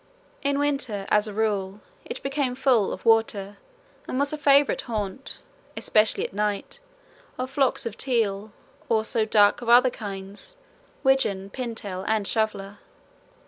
[0.41, 3.57] In winter as a rule it became full of water
[4.07, 5.43] and was a favourite haunt,
[5.77, 6.79] especially at night,
[7.37, 8.51] of flocks of teal,
[8.89, 10.55] also duck of a few other kinds
[11.03, 12.79] widgeon, pintail, and shoveller.